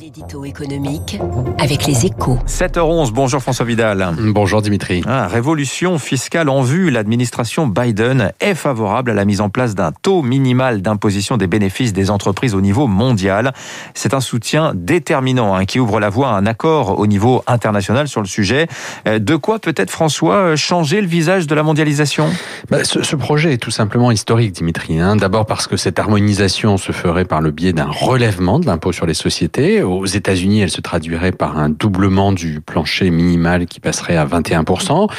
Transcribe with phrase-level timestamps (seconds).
[0.00, 1.18] L'édito économique
[1.58, 2.38] avec les échos.
[2.46, 4.14] 7h11, bonjour François Vidal.
[4.18, 5.02] Bonjour Dimitri.
[5.08, 6.90] Ah, révolution fiscale en vue.
[6.90, 11.92] L'administration Biden est favorable à la mise en place d'un taux minimal d'imposition des bénéfices
[11.92, 13.52] des entreprises au niveau mondial.
[13.94, 18.06] C'est un soutien déterminant hein, qui ouvre la voie à un accord au niveau international
[18.06, 18.68] sur le sujet.
[19.08, 22.28] Euh, de quoi peut-être François changer le visage de la mondialisation?
[22.70, 25.00] Bah, ce, ce, projet est tout simplement historique Dimitri.
[25.00, 25.16] Hein.
[25.16, 29.06] D'abord parce que cette harmonisation se ferait par le biais d'un relèvement de l'impôt sur
[29.06, 34.16] les sociétés aux États-Unis, elle se traduirait par un doublement du plancher minimal qui passerait
[34.16, 35.10] à 21%.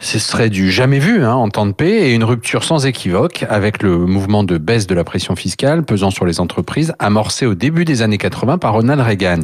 [0.00, 3.44] Ce serait du jamais vu hein, en temps de paix et une rupture sans équivoque
[3.48, 7.54] avec le mouvement de baisse de la pression fiscale pesant sur les entreprises amorcé au
[7.54, 9.40] début des années 80 par Ronald Reagan.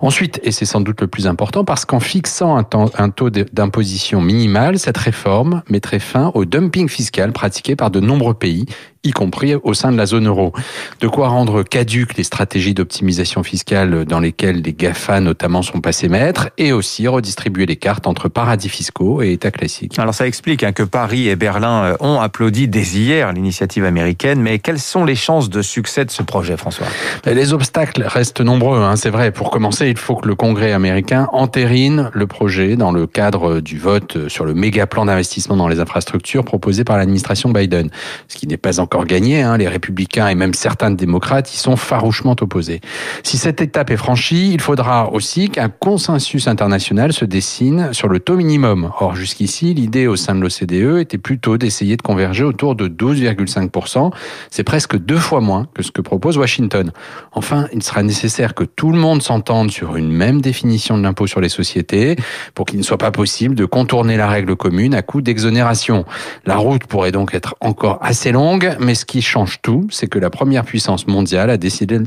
[0.00, 4.78] Ensuite, et c'est sans doute le plus important, parce qu'en fixant un, taux d'imposition minimal,
[4.78, 8.66] cette réforme mettrait fin au dumping fiscal pratiqué par de nombreux pays
[9.02, 10.52] y compris au sein de la zone euro.
[11.00, 16.08] De quoi rendre caduques les stratégies d'optimisation fiscale dans lesquelles les GAFA notamment sont passés
[16.08, 19.98] maîtres et aussi redistribuer les cartes entre paradis fiscaux et États classiques.
[19.98, 24.40] Alors ça explique hein, que Paris et Berlin euh, ont applaudi dès hier l'initiative américaine,
[24.40, 26.86] mais quelles sont les chances de succès de ce projet, François?
[27.24, 29.30] Les obstacles restent nombreux, hein, c'est vrai.
[29.30, 33.78] Pour commencer, il faut que le Congrès américain entérine le projet dans le cadre du
[33.78, 37.88] vote sur le méga plan d'investissement dans les infrastructures proposé par l'administration Biden,
[38.28, 39.40] ce qui n'est pas encore encore gagné.
[39.40, 39.56] Hein.
[39.56, 42.80] Les républicains et même certains démocrates y sont farouchement opposés.
[43.22, 48.18] Si cette étape est franchie, il faudra aussi qu'un consensus international se dessine sur le
[48.18, 48.90] taux minimum.
[48.98, 54.10] Or, jusqu'ici, l'idée au sein de l'OCDE était plutôt d'essayer de converger autour de 12,5%.
[54.50, 56.90] C'est presque deux fois moins que ce que propose Washington.
[57.30, 61.28] Enfin, il sera nécessaire que tout le monde s'entende sur une même définition de l'impôt
[61.28, 62.16] sur les sociétés
[62.56, 66.04] pour qu'il ne soit pas possible de contourner la règle commune à coup d'exonération.
[66.44, 70.18] La route pourrait donc être encore assez longue, mais ce qui change tout, c'est que
[70.18, 71.98] la première puissance mondiale a décidé,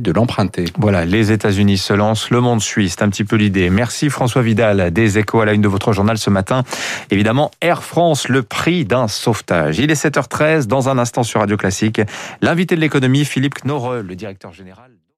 [0.00, 0.66] de l'emprunter.
[0.78, 3.70] Voilà, les États-Unis se lancent, le monde suit, c'est un petit peu l'idée.
[3.70, 6.62] Merci François Vidal, des échos à la une de votre journal ce matin.
[7.10, 9.78] Évidemment, Air France, le prix d'un sauvetage.
[9.78, 12.00] Il est 7h13, dans un instant sur Radio Classique.
[12.40, 14.90] L'invité de l'économie, Philippe Knorre, le directeur général.